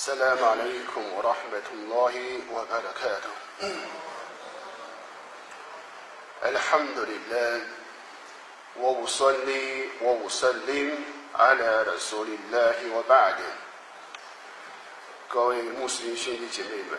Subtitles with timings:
[0.00, 3.33] السلام عليكم ورحمة الله وبركاته
[6.43, 7.61] الحمد لله
[8.79, 11.03] وأصلي وأسلم
[11.35, 13.35] على رسول الله وبعد
[15.27, 16.97] 各位穆斯林兄弟姐妹们，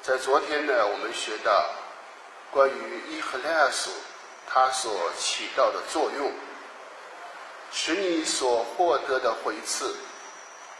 [0.00, 1.70] 在昨天呢，我们学到
[2.52, 3.90] 关于伊赫拉斯
[4.46, 6.32] 它所起到的作用，
[7.72, 9.96] 使你所获得的回赐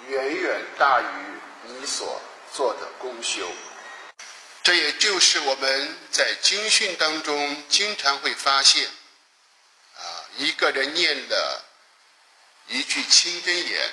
[0.09, 1.05] 远远大于
[1.65, 2.21] 你所
[2.53, 3.51] 做的功修。
[4.63, 8.87] 这也就是我们在经训当中经常会发现，
[9.97, 10.03] 啊，
[10.37, 11.65] 一个人念了
[12.69, 13.91] 一句清真言，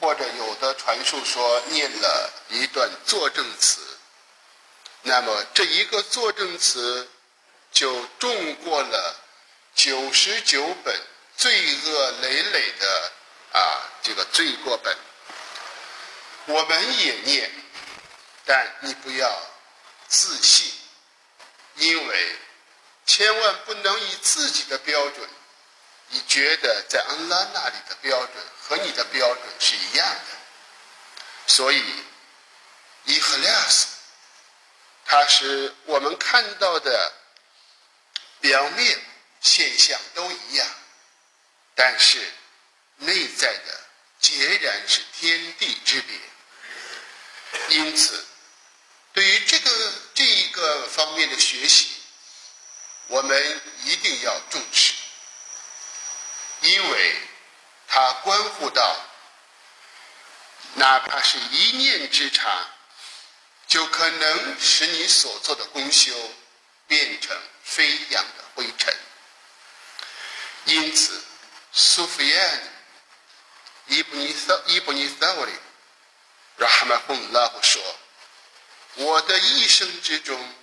[0.00, 3.80] 或者有的传述说念了一段作证词，
[5.02, 7.08] 那么这一个作证词
[7.70, 9.16] 就重过了
[9.74, 11.00] 九十九本
[11.36, 13.12] 罪恶累累的
[13.52, 14.96] 啊这个罪过本。
[16.48, 17.50] 我们也念，
[18.46, 19.30] 但你不要
[20.08, 20.72] 自信，
[21.76, 22.36] 因为
[23.04, 25.28] 千万不能以自己的标准，
[26.08, 30.38] 你觉得在安拉那里的标准和你的标准是一样的。
[31.46, 31.82] 所以，
[33.04, 33.86] 伊赫拉斯，
[35.04, 37.12] 它是我们看到的
[38.40, 38.98] 表面
[39.42, 40.66] 现象都一样，
[41.74, 42.26] 但是
[42.96, 43.80] 内在的
[44.18, 46.18] 截然是天地之别。
[47.68, 48.24] 因此，
[49.12, 51.90] 对于这个这一个方面的学习，
[53.08, 54.94] 我们一定要重视，
[56.62, 57.16] 因为
[57.86, 58.96] 它关乎到，
[60.74, 62.66] 哪怕是一念之差，
[63.66, 66.12] 就可能使你所做的功修
[66.86, 68.96] 变成飞扬的灰尘。
[70.64, 71.22] 因此，
[71.72, 72.62] 苏菲安
[73.86, 75.46] 伊布尼萨伊布尼萨沃
[76.58, 76.64] 里。
[76.64, 77.80] 让哈曼洪拉夫说
[78.96, 80.54] ：“我的一生之中，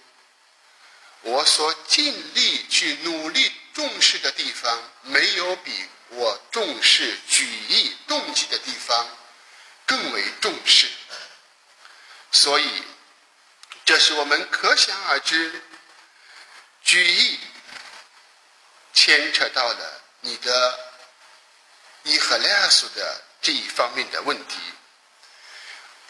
[1.22, 9.08] 我所尽力去努力重视的地方，没有比我重视举义动机的地方
[9.86, 10.90] 更为重视。
[12.32, 12.84] 所以，
[13.86, 15.64] 这是我们可想而知，
[16.84, 17.40] 举义
[18.94, 20.80] 牵扯到了你的
[22.04, 24.58] 伊赫拉苏的这一方面的问题。”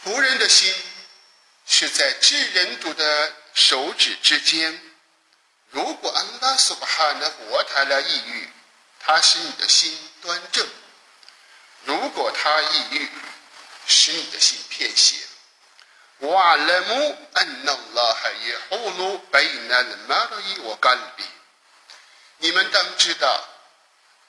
[0.05, 0.71] 仆人的心
[1.65, 4.79] 是在至人主的手指之间。
[5.71, 8.47] 如果安拉苏巴哈的活台来抑郁，
[8.99, 10.63] 他使你的心端正；
[11.85, 13.09] 如果他抑郁，
[13.87, 15.17] 使你的心偏邪。
[16.19, 20.95] 瓦勒姆安纳拉哈耶呼鲁贝纳的马拉伊我干。
[22.37, 23.43] 你们当知道，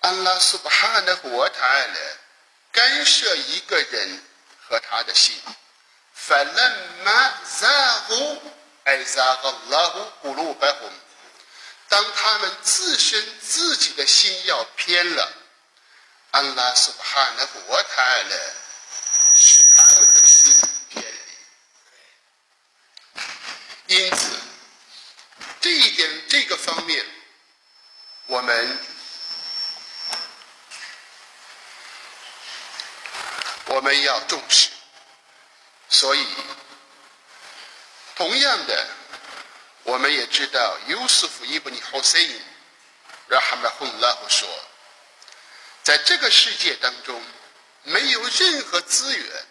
[0.00, 2.00] 安拉苏巴哈的活台来
[2.72, 4.22] 干涉一个人
[4.66, 5.38] 和他的心。
[6.15, 8.37] فلما زاغوا
[8.87, 10.99] أي زاغ الله قلوبهم
[11.89, 15.33] 当他们自身自己的心要偏了，
[16.31, 18.53] 安拉苏巴哈纳活台了，
[19.35, 20.55] 使他们的心
[20.89, 21.05] 偏
[23.87, 23.95] 离。
[23.95, 24.39] 因此，
[25.59, 27.05] 这一点这个方面，
[28.27, 28.79] 我们
[33.65, 34.69] 我们要重视。
[35.88, 36.26] 所以，
[38.16, 38.86] 同样的，
[39.84, 42.42] 我们也知道，尤斯夫伊布尼侯赛因，
[43.28, 44.48] 让哈麦洪拉夫说，
[45.82, 47.22] 在这个世界当中，
[47.84, 49.46] 没有任何资源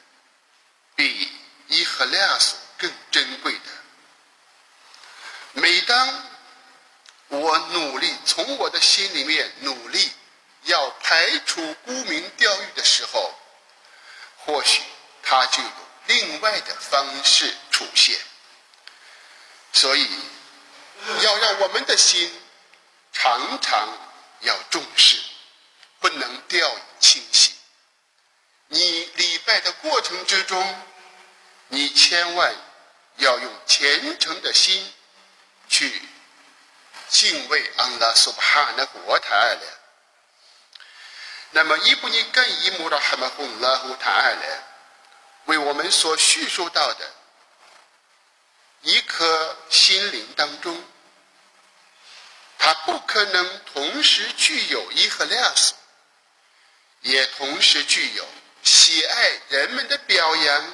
[0.96, 1.32] 比
[1.68, 3.60] 伊赫拉索更珍贵的。
[5.54, 6.30] 每当
[7.30, 10.12] 我努力从我的心里面努力
[10.64, 13.34] 要排除沽名钓誉的时候，
[14.46, 14.84] 或许
[15.24, 15.85] 他就有。
[16.08, 18.20] 另外的方式出现，
[19.74, 20.10] 所以
[21.22, 22.32] 要让我们的心
[23.12, 23.90] 常常
[24.42, 25.20] 要重视，
[26.00, 27.56] 不能掉以轻心。
[28.68, 30.84] 你礼拜的过程之中，
[31.70, 32.56] 你千万
[33.18, 34.94] 要用虔诚的心
[35.68, 36.02] 去
[37.10, 39.58] 敬畏安拉苏巴哈纳国塔尔。
[41.52, 44.64] 那么，伊布尼更伊穆拉哈马洪拉胡塔尔。
[45.46, 47.14] 为我们所叙述到的
[48.82, 50.84] 一颗心灵当中，
[52.58, 55.74] 它不可能同时具有伊赫拉斯，
[57.02, 58.28] 也同时具有
[58.64, 60.74] 喜爱人们的表扬，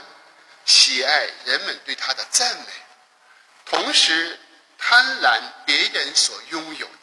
[0.65, 2.65] 喜爱人们对他的赞美，
[3.65, 4.39] 同时
[4.77, 6.93] 贪婪别人所拥有的。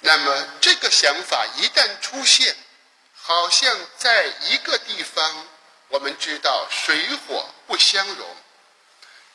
[0.00, 2.56] 那么，这个想法一旦出现，
[3.14, 5.46] 好像在一个地方。
[5.88, 8.36] 我们知道水火不相容，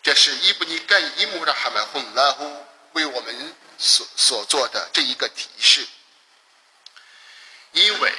[0.04, 5.88] 这是伊布尼盖伊姆的哈麦洪拉呼为我们所所做的这一个提示。
[7.72, 8.14] 因为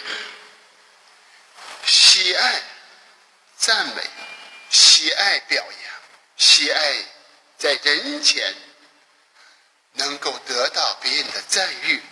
[1.84, 2.62] 喜爱
[3.58, 4.02] 赞美、
[4.70, 5.92] 喜爱表扬、
[6.36, 7.04] 喜爱
[7.58, 8.54] 在人前
[9.92, 12.02] 能够得到别人的赞誉，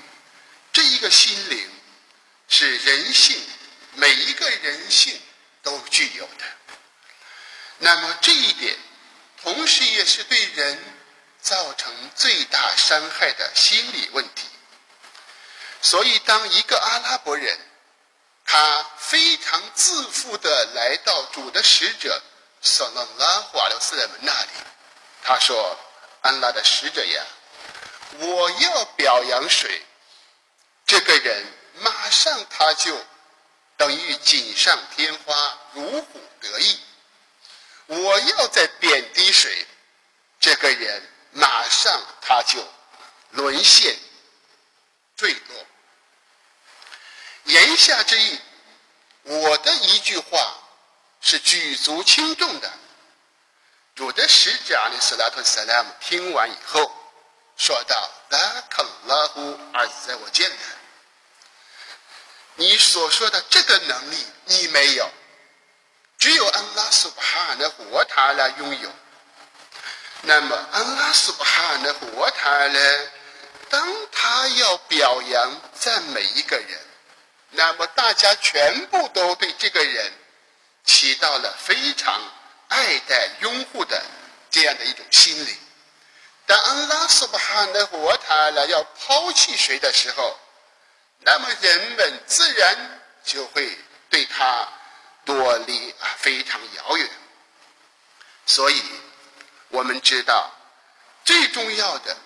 [0.70, 1.70] 这一个心灵
[2.46, 3.42] 是人性
[3.94, 5.18] 每一个人性
[5.62, 6.44] 都具有的。
[7.78, 8.76] 那么这一点，
[9.42, 10.78] 同时也是对人
[11.40, 14.46] 造成最大伤害的心理问题。
[15.82, 17.58] 所以，当一个阿拉伯人，
[18.44, 22.22] 他非常自负的来到主的使者
[22.60, 24.48] 索拉拉瓦留斯人们那里，
[25.22, 25.78] 他说
[26.20, 27.24] ：“安拉的使者呀，
[28.18, 29.82] 我要表扬谁？
[30.84, 31.46] 这个人
[31.78, 32.94] 马上他就
[33.80, 36.78] 等于锦上添花，如虎得意；
[37.86, 39.66] 我要在贬低谁？
[40.38, 42.62] 这个人马上他就
[43.30, 43.98] 沦陷
[45.16, 45.66] 坠落。”
[47.44, 48.38] 言下之意，
[49.22, 50.58] 我的一句话
[51.22, 52.70] 是举足轻重的。
[53.94, 56.94] 主的使者阿里斯拉特斯拉姆听完以后
[57.56, 60.56] 说道：“拉肯拉呼儿子在我见的，
[62.56, 65.10] 你所说的这个能力你没有，
[66.18, 68.90] 只有安拉苏巴哈的活他来拥有。
[70.22, 73.08] 那么安拉苏巴哈的活塔呢？
[73.68, 76.80] 当他要表扬赞美一个人。”
[77.52, 80.12] 那么大家全部都对这个人
[80.84, 82.22] 起到了非常
[82.68, 84.00] 爱戴、拥护的
[84.52, 85.58] 这样的一种心理。
[86.46, 90.38] 当安拉苏巴哈的活塔拉要抛弃谁的时候，
[91.20, 93.78] 那么人们自然就会
[94.08, 94.68] 对他
[95.24, 97.10] 多离啊非常遥远。
[98.46, 98.82] 所以，
[99.68, 100.50] 我们知道
[101.24, 102.16] 最重要的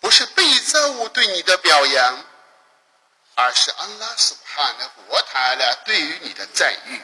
[0.00, 2.24] 不是被造物对你的表扬。
[3.40, 7.00] 而是安拉苏哈的国塔了对于你的赞誉。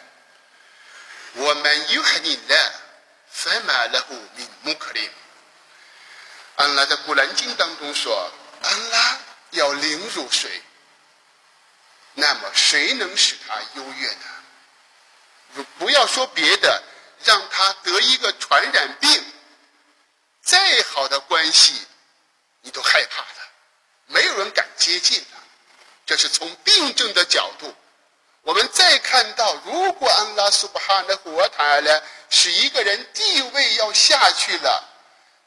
[1.34, 2.72] 我们有哈尼勒，
[3.30, 5.08] 分马勒胡 min 穆克林。
[6.56, 8.32] 安拉在古兰经当中说，
[8.62, 9.18] 安拉
[9.50, 10.60] 要凌辱谁，
[12.14, 15.64] 那么谁能使他优越呢？
[15.78, 16.82] 不要说别的，
[17.24, 19.24] 让他得一个传染病，
[20.42, 21.86] 再好的关系，
[22.62, 23.40] 你都害怕的，
[24.06, 25.38] 没有人敢接近他。
[26.06, 27.74] 这是从病症的角度，
[28.42, 34.84] 我们再看到，如果安拉苏巴哈的活塔呢，使一个人地位要下去了，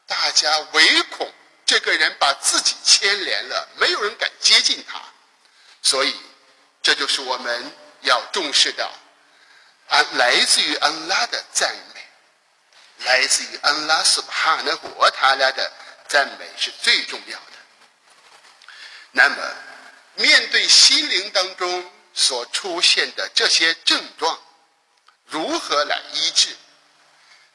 [0.06, 1.32] 大家唯恐
[1.64, 5.00] 这个人把自己牵连了，没有人敢接近他，
[5.82, 6.16] 所以
[6.82, 7.72] 这就是我们
[8.02, 8.90] 要重视的，
[9.88, 12.00] 安来自于安拉的赞美，
[13.04, 15.72] 来自于安拉苏巴哈的活塔来的
[16.08, 17.52] 赞美是最重要的。
[19.12, 19.36] 那么。
[20.20, 24.36] 面对心灵当中所出现的这些症状，
[25.26, 26.56] 如何来医治？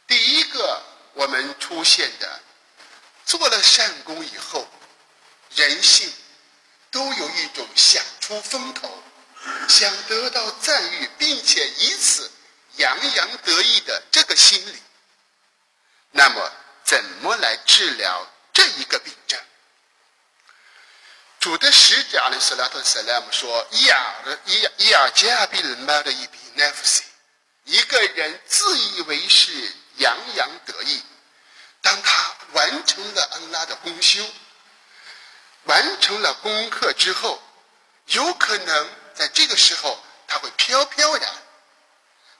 [0.07, 0.81] 第一个，
[1.11, 2.39] 我们出现的，
[3.25, 4.65] 做了善功以后，
[5.55, 6.09] 人性
[6.89, 9.03] 都有一种想出风头、
[9.73, 12.31] 想得到赞誉，并且以此
[12.75, 14.79] 洋洋得意的这个心理。
[16.11, 16.51] 那么，
[16.83, 19.39] 怎么来治疗这一个病症？
[21.39, 24.13] 主的使者阿里斯拉特·萨拉姆说：“亚
[24.45, 27.01] 亚亚加比尔马的一比奈夫西，
[27.63, 31.01] 一个人自以为是，洋洋得意。
[31.81, 34.23] 当他完成了安拉的功修，
[35.63, 37.41] 完成了功课之后，
[38.05, 41.29] 有可能在这个时候他会飘飘然，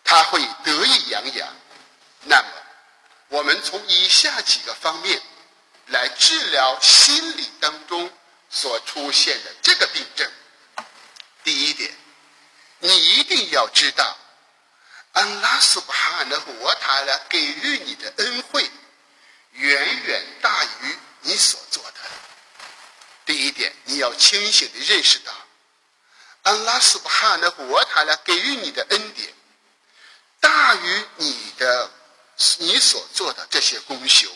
[0.03, 1.55] 他会得意洋洋。
[2.23, 2.47] 那么，
[3.29, 5.21] 我们从以下几个方面
[5.87, 8.11] 来治疗心理当中。”
[8.55, 10.31] 所出现的这个病症，
[11.43, 11.91] 第一点，
[12.77, 14.15] 你一定要知道，
[15.13, 18.69] 安拉苏巴哈的活塔呢给予你的恩惠，
[19.53, 21.99] 远远大于你所做的。
[23.25, 25.33] 第一点，你要清醒的认识到，
[26.43, 29.33] 安拉苏巴哈的活塔呢给予你的恩典，
[30.39, 31.91] 大于你的
[32.59, 34.29] 你所做的这些功修。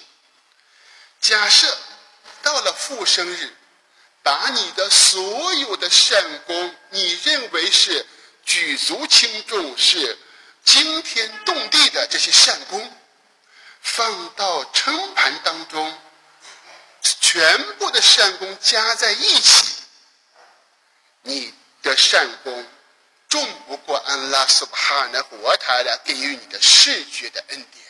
[1.21, 1.77] 假设
[2.41, 3.53] 到了复生日。
[4.23, 8.05] 把你的所有的善功，你认为是
[8.43, 10.19] 举足轻重、是
[10.65, 12.93] 惊天动地的这些善功，
[13.79, 15.97] 放到称盘当中，
[17.21, 19.75] 全部的善功加在一起，
[21.21, 22.67] 你的善功
[23.29, 27.85] 重不过安拉苏巴哈纳胡塔拉给予你的视觉的恩典，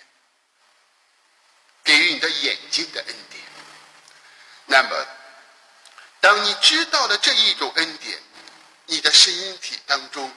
[1.84, 3.44] 给予你的眼睛的恩典。
[4.65, 5.08] 那么，
[6.20, 8.22] 当你知道了这一种恩典，
[8.86, 10.32] 你的声音体当中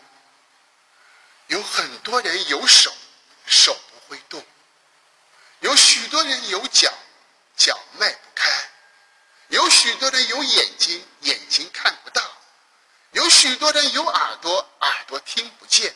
[1.48, 2.94] 有很多人有手，
[3.46, 4.40] 手不会动；
[5.60, 6.92] 有许多人有脚，
[7.56, 8.48] 脚迈不开；
[9.48, 12.22] 有许多人有眼睛，眼睛看不到；
[13.12, 15.94] 有许多人有耳朵，耳朵听不见。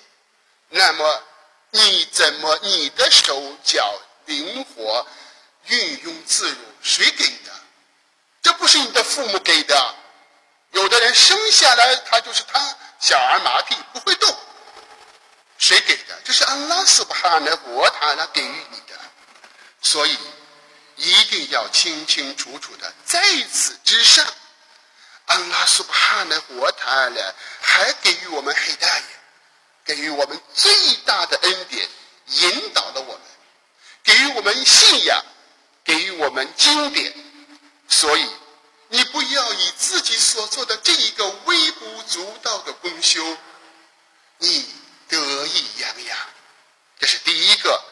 [0.68, 1.22] 那么，
[1.70, 3.94] 你怎么你的手脚
[4.26, 5.06] 灵活、
[5.66, 6.56] 运用自如？
[6.82, 7.52] 谁给的？
[8.42, 9.94] 这不是你的父母给的，
[10.72, 14.36] 有的人生下来他就是他小儿麻痹不会动，
[15.56, 16.20] 谁给的？
[16.24, 18.98] 这是安拉斯巴哈的活他来给予你的，
[19.80, 20.18] 所以
[20.96, 24.26] 一定要清清楚楚的在此之上，
[25.26, 29.04] 安拉斯巴哈的活他来还给予我们黑大爷，
[29.84, 30.72] 给予我们最
[31.04, 31.88] 大的恩典，
[32.26, 33.20] 引导了我们，
[34.02, 35.24] 给予我们信仰，
[35.84, 37.14] 给予我们经典。
[37.88, 38.28] 所以，
[38.88, 43.36] 你不要以自己所做的这一个微不足道的功修，
[44.38, 44.68] 你
[45.08, 46.18] 得意洋洋。
[46.98, 47.82] 这是第一个，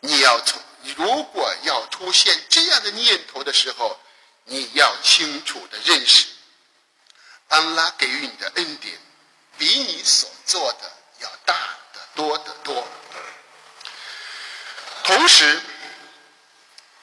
[0.00, 0.60] 你要从
[0.96, 3.98] 如果要出现这样的念头的时候，
[4.44, 6.26] 你要清楚的认识，
[7.54, 8.98] 安拉给予你的恩典，
[9.56, 11.54] 比你所做的要大
[11.92, 12.88] 得多得多。
[15.04, 15.62] 同时，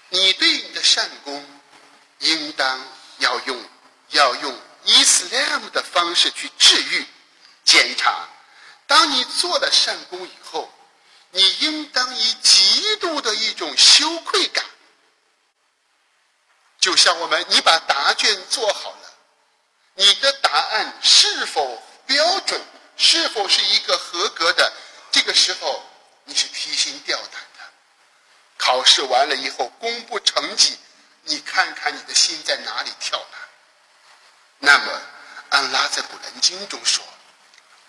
[0.10, 1.46] 你对你的善功。
[2.24, 2.79] 应当
[3.17, 3.65] 要用
[4.10, 7.08] 要用伊斯兰的方式去治愈、
[7.63, 8.29] 检查。
[8.86, 10.72] 当你做了善功以后，
[11.31, 14.63] 你应当以极度的一种羞愧感，
[16.79, 19.11] 就像我们你把答卷做好了，
[19.95, 22.62] 你的答案是否标准，
[22.98, 24.74] 是否是一个合格的？
[25.12, 25.83] 这个时候
[26.25, 27.71] 你是提心吊胆的。
[28.57, 30.77] 考试完了以后公布成绩。
[31.24, 33.38] 你看看你的心在哪里跳呢？
[34.57, 35.01] 那么，
[35.50, 37.03] 安拉在古兰经中说：“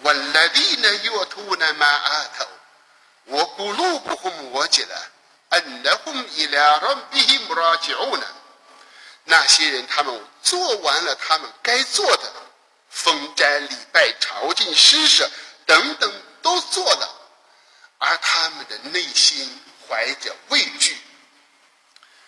[0.04, 2.47] 我来的呢，有图呢嘛阿头，
[3.25, 5.11] 我咕噜不和摩羯了，
[5.50, 8.26] 恩那红伊拉让比希穆拉教呢。
[9.25, 12.33] 那些人他们做完了他们该做的，
[12.91, 15.31] 封斋礼拜、朝觐施舍
[15.67, 16.12] 等等
[16.43, 17.09] 都做了，
[17.99, 20.97] 而他们的内心怀着畏惧，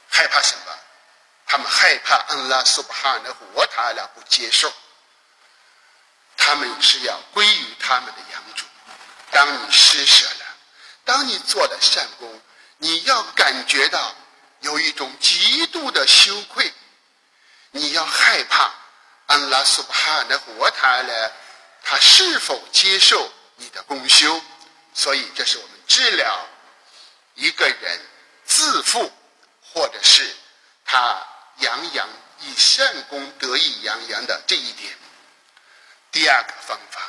[0.08, 0.72] 害怕什么？”
[1.46, 4.72] 他们害怕安拉苏巴哈的活他俩不接受，
[6.36, 8.64] 他们是要归于他们的养主。
[9.30, 10.46] 当你施舍了，
[11.04, 12.40] 当你做了善功，
[12.78, 14.14] 你要感觉到
[14.60, 16.72] 有一种极度的羞愧，
[17.74, 18.72] 你要害怕
[19.26, 21.32] 安拉苏巴哈的活他俩
[21.82, 24.40] 他是否接受你的功修。
[24.94, 26.48] 所以，这是我们治疗
[27.34, 28.00] 一个人
[28.46, 29.12] 自负，
[29.72, 30.34] 或者是
[30.84, 31.22] 他。
[31.58, 32.08] 洋洋
[32.40, 34.92] 以善功得意洋洋的这一点，
[36.10, 37.00] 第二个方法，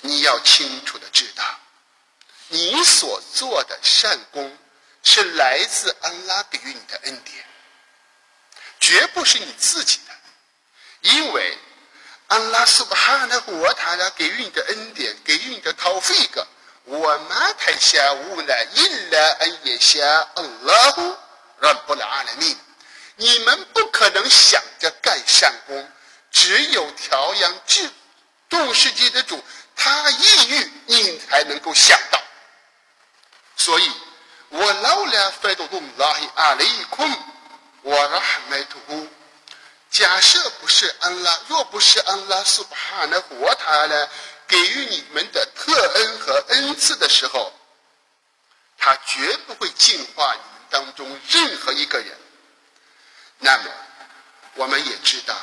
[0.00, 1.44] 你要清楚的知道，
[2.48, 4.58] 你所做的善功
[5.04, 7.46] 是来自安拉给予你的恩典，
[8.82, 11.56] 绝不是你自己的，因为
[12.26, 16.44] 安拉苏巴哈纳国他俩给予你的恩典，给予你的讨费个，
[16.86, 21.16] 我们太下无奈，因来恩也下阿拉呼
[21.60, 22.58] 让不了阿拉命。
[23.14, 25.88] 你们不可能想着干善功，
[26.32, 27.88] 只有调养治
[28.50, 29.40] 众世界的主，
[29.76, 32.20] 他抑郁，你才能够想到。
[33.56, 33.92] 所以，
[34.48, 37.08] 我老了费多东拉希阿雷坤，
[37.82, 39.08] 我拉哈麦图古。
[39.90, 44.08] 假设不是安拉，若不是安拉苏巴哈的活他呢，
[44.48, 47.52] 给予你们的特恩和恩赐的时候，
[48.78, 52.16] 他绝不会净化你们当中任何一个人。
[53.38, 53.70] 那么，
[54.54, 55.36] 我们也知道，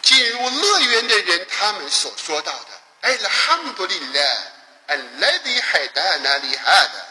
[0.00, 2.68] 进入乐园的人，他们所说到的
[3.02, 4.20] “哎，哈姆多利勒，
[4.86, 7.06] 哎，来的海达那里哈的”，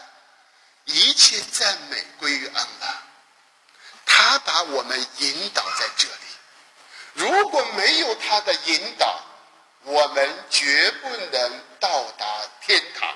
[0.86, 2.95] 一切赞美归于安拉，
[4.56, 6.14] 把我们引导在这里。
[7.12, 9.22] 如果没有他的引导，
[9.82, 12.26] 我们绝不能到达
[12.62, 13.14] 天堂。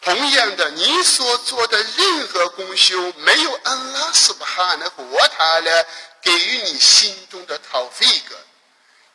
[0.00, 5.84] 同样的，你所做的任何功修，没有安拉斯巴哈的活他呢
[6.22, 8.38] 给予你心中的讨费格，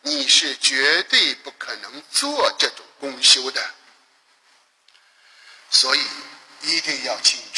[0.02, 3.66] 你是绝对不可能做这种功修的。
[5.72, 6.02] 所以
[6.64, 7.55] 一定要清楚，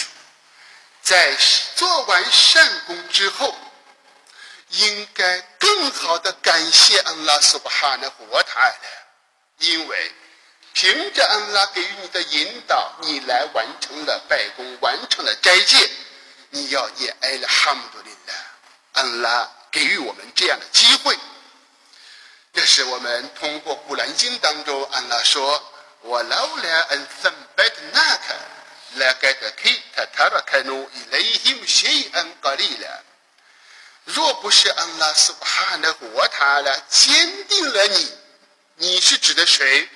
[1.07, 1.33] 在
[1.77, 3.55] 做完善功之后，
[4.71, 8.73] 应该更好的感谢安拉苏巴哈的活他，
[9.59, 10.11] 因为。
[10.73, 15.89] 凭着安拉给予你的引导，你来完成了拜功，完成了斋戒。
[16.51, 18.33] 你要也挨了哈姆多林的，
[18.93, 21.17] 安拉给予我们这样的机会。
[22.53, 25.63] 这是我们通过古兰经当中，安拉说
[26.03, 28.35] ：“我劳了恩森拜的那克，
[28.95, 33.03] 来盖的开他他的开努以雷힘시恩格里了。
[34.05, 38.17] 若不是安拉苏哈的活他了，坚定了你，
[38.75, 39.89] 你是指的谁？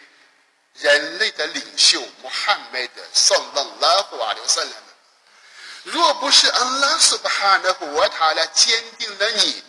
[0.75, 4.69] 人类的领袖穆罕默德，圣拉拉胡阿留萨拉
[5.83, 9.63] 若不是安拉苏哈的活他了，坚定了你。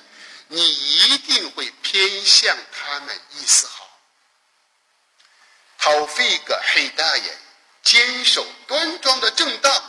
[0.48, 3.88] 你一定会偏向他们意思好。
[5.78, 7.38] 讨费个黑大爷，
[7.82, 9.84] 坚守端庄的正道，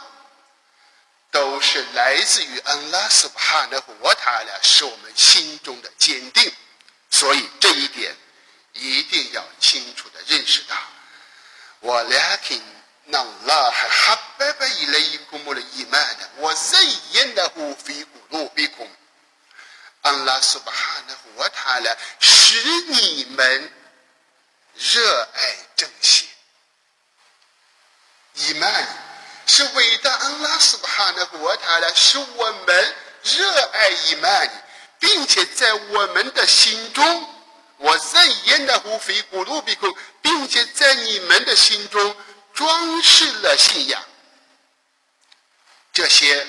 [1.32, 6.52] 都是来自于安拉苏巴哈的活塔了，是我们心中的坚定。
[7.10, 8.16] 所以这一点
[8.74, 10.76] 一定要清楚的认识到。
[11.80, 12.62] 我俩听
[13.06, 18.90] 那拉还哈白白一来一古木的伊曼的，我人言的无非古路比空。
[20.02, 23.72] 安拉苏巴哈的活塔了，使你们
[24.76, 26.28] 热爱正心。
[28.36, 28.88] 伊曼
[29.46, 34.50] 是伟大安拉斯巴哈的国塔了，使我们热爱伊曼，
[35.00, 37.30] 并且在我们的心中，
[37.78, 42.16] 我认言的无非古鲁比空，并且在你们的心中
[42.54, 44.02] 装饰了信仰。
[45.92, 46.48] 这些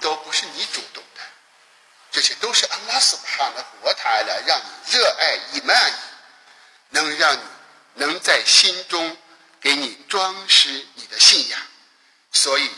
[0.00, 1.20] 都不是你主动的。
[2.10, 5.92] 这些都是安拉斯哈的国塔来让你热爱伊曼，
[6.88, 7.40] 能让你
[7.94, 9.16] 能在心中
[9.66, 11.60] 给你装饰你的信仰。
[12.30, 12.70] 所以，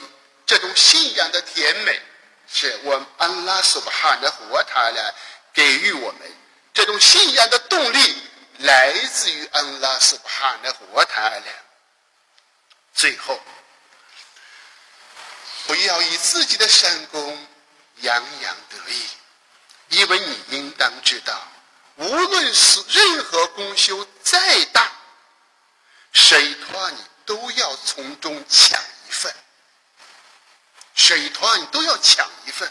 [0.47, 2.01] 这种信仰的甜美，
[2.51, 5.15] 是我们安拉斯哈的活塔来
[5.53, 6.23] 给予我们
[6.73, 8.23] 这种信仰的动力，
[8.61, 11.43] 来自于安拉斯哈的活塔来。
[12.95, 13.39] 最后，
[15.67, 17.47] 不要以自己的善功
[17.97, 19.07] 洋洋得意。
[19.91, 21.49] 因为你应当知道，
[21.97, 24.91] 无论是任何功修再大，
[26.13, 29.35] 谁托你都要从中抢一份。
[30.95, 32.71] 谁托你都要抢一份。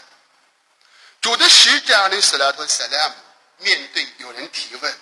[1.20, 3.14] 主的使者阿里斯拉托斯莱姆
[3.58, 4.98] 面对有人提问，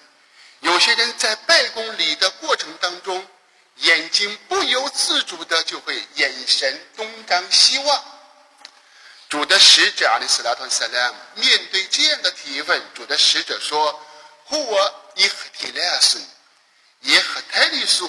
[0.61, 3.27] 有些人在拜功礼的过程当中，
[3.77, 8.05] 眼睛不由自主的就会眼神东张西望。
[9.29, 14.01] 主的使者阿里斯拉托斯拉姆面对这样的提问，主的使者说
[14.46, 15.76] ：“呼我伊赫提拉斯，伊赫泰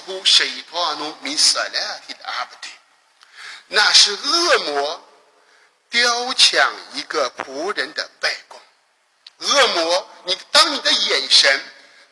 [0.08, 2.70] 利斯呼谁托阿努米萨拉提的阿布蒂？
[3.68, 5.08] 那是恶魔
[5.90, 8.58] 雕抢一个仆人的拜功。
[9.38, 11.62] 恶魔，你当你的眼神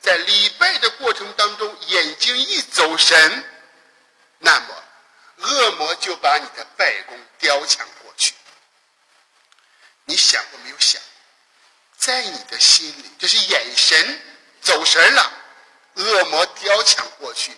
[0.00, 3.44] 在礼拜的过程当中，眼睛一走神，
[4.38, 4.85] 那么
[5.38, 7.87] 恶魔就把你的拜功雕抢。”
[10.09, 11.02] 你想过没有想，
[11.98, 14.22] 在你的心里，这是眼神
[14.61, 15.32] 走神了，
[15.94, 17.50] 恶魔雕抢过去，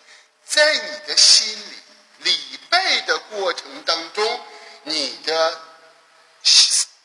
[0.48, 4.40] 在你的心里礼拜的过程当中，
[4.84, 5.60] 你的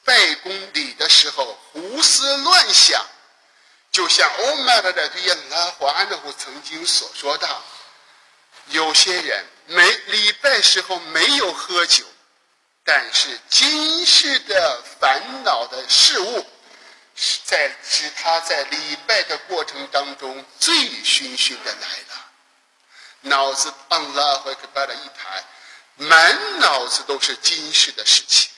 [0.05, 3.05] 拜功礼的时候胡思乱想，
[3.91, 7.61] 就像欧麦的对亚拉华安的夫曾经所说的，
[8.67, 12.05] 有些人没礼拜时候没有喝酒。
[12.85, 16.45] 但是今世的烦恼的事物，
[17.45, 22.22] 在使他在礼拜的过程当中醉醺醺的来了，
[23.23, 25.43] 脑子昂拉和克巴的一排，
[25.95, 28.49] 满脑子都是今世的事情。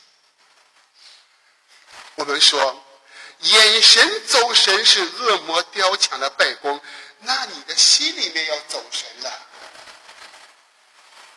[2.16, 2.84] 我们说，
[3.40, 6.80] 眼神走神是恶魔雕抢的背功，
[7.20, 9.42] 那你的心里面要走神了。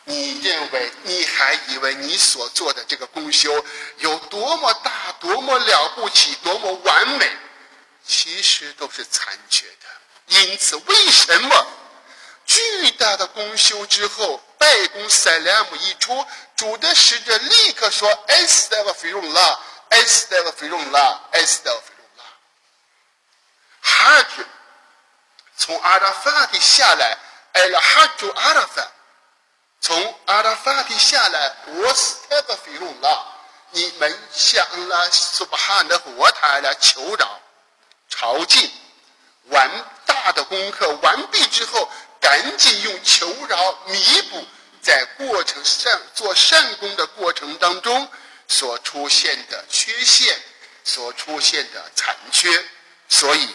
[0.05, 3.63] 你认为你还以为你所做的这个功修
[3.97, 7.29] 有多么大、多么了不起、多么完美？
[8.03, 9.87] 其实都是残缺的。
[10.27, 11.67] 因此，为什么
[12.49, 19.59] 巨大的功修之后，拜功塞拉姆一出，主的使者立刻说：“埃斯德尔菲隆拉，
[19.89, 22.23] 埃斯德尔菲隆拉，埃斯德尔菲隆拉。”
[23.81, 24.43] 哈吉
[25.57, 27.15] 从阿拉法的下来，
[27.53, 28.87] 挨了哈主阿拉法。
[29.79, 33.25] 从阿拉法蒂下来，我斯泰的菲隆拉，
[33.69, 37.39] 你们向拉苏巴哈的活塔来求饶、
[38.09, 38.71] 朝觐，
[39.49, 39.69] 完
[40.07, 41.87] 大的功课完毕之后，
[42.19, 44.45] 赶紧用求饶弥补
[44.81, 48.09] 在过程善做善功的过程当中
[48.47, 50.37] 所出现的缺陷、
[50.83, 52.49] 所出现的残缺。
[53.07, 53.47] 所以，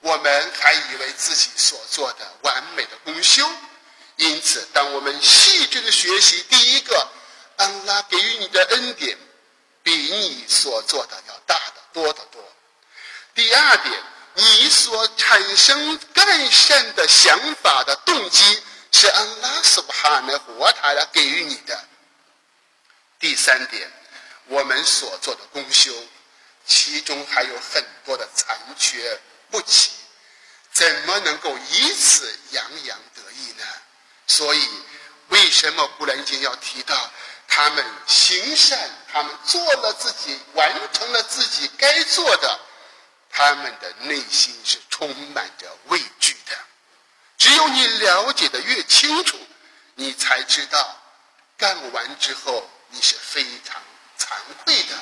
[0.00, 3.48] 我们还以为自己所做的完美的功修。
[4.16, 7.08] 因此，当我们细致的学习，第一个，
[7.56, 9.16] 安拉给予你的恩典，
[9.82, 12.42] 比你所做的要大得多得多。
[13.34, 14.02] 第二点，
[14.34, 21.78] 你所产生干善的想法的动机，是安拉斯巴哈的活塔来给予你的。
[23.18, 23.90] 第三点，
[24.46, 25.92] 我们所做的功修，
[26.66, 29.90] 其中还有很多的残缺不齐，
[30.72, 33.64] 怎么能够以此洋洋得意呢？
[34.26, 34.68] 所以，
[35.28, 37.10] 为什么古兰经要提到
[37.46, 42.60] 他们行善，他们做了自己，完成了自己该做的，
[43.32, 46.56] 他们的内心是充满着畏惧的。
[47.38, 49.36] 只有你了解的越清楚，
[49.94, 50.96] 你才知道，
[51.56, 53.82] 干完之后你是非常
[54.18, 54.28] 惭
[54.64, 54.96] 愧的，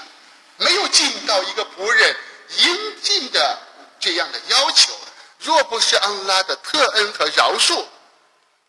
[0.57, 2.17] 没有尽到一个仆人
[2.59, 3.59] 应尽的
[3.99, 4.97] 这样的要求。
[5.41, 7.85] 若不是安拉的特恩和饶恕。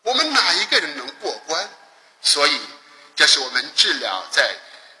[0.02, 1.70] 我们哪一个人能过关？
[2.22, 2.60] 所以，
[3.14, 4.54] 这是我们治疗在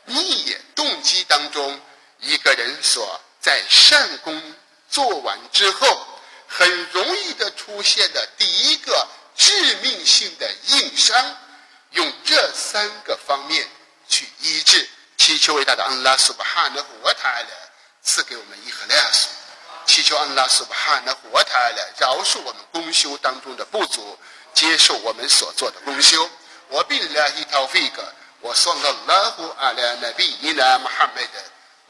[0.04, 1.80] 逆动机当中
[2.20, 4.54] 一个人所在善功
[4.88, 6.06] 做完之后，
[6.46, 11.36] 很容易的出现的第一个致命性的硬伤。
[11.90, 13.68] 用这三个方面
[14.08, 17.48] 去医治，祈求伟大的安拉苏巴哈的活台来
[18.02, 19.28] 赐给我们一和两数，
[19.84, 24.18] 祈求安拉苏巴哈的活台来饶恕我们功修当中的不足。
[24.54, 26.28] 接受我们所做的功修。
[26.68, 28.04] 我比拉希陶菲格，
[28.40, 31.40] 我送了拉胡阿拉纳比伊拉穆罕默德。